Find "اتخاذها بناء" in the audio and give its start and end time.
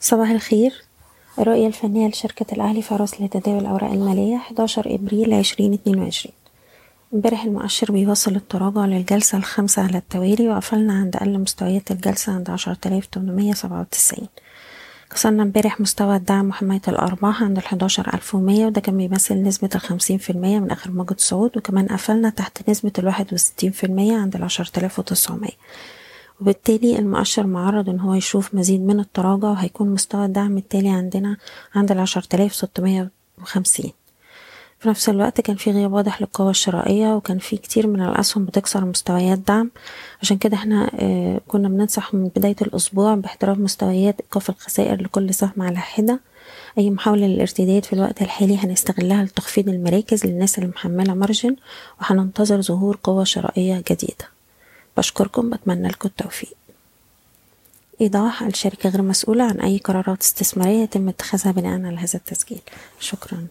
61.08-61.86